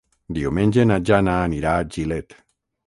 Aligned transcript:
Diumenge 0.37 0.85
na 0.93 0.97
Jana 1.11 1.37
anirà 1.51 1.77
a 1.83 1.89
Gilet. 1.97 2.39